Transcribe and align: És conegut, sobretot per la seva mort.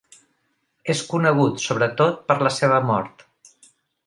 És 0.93 1.03
conegut, 1.11 1.61
sobretot 1.67 2.19
per 2.31 2.39
la 2.49 2.53
seva 2.57 2.81
mort. 2.89 3.25